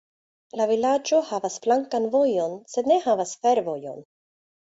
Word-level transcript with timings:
La 0.59 0.65
vilaĝo 0.69 1.19
havas 1.31 1.57
flankan 1.65 2.09
vojon 2.15 2.57
sed 2.75 2.89
ne 2.93 2.99
havas 3.05 3.35
fervojon. 3.43 4.01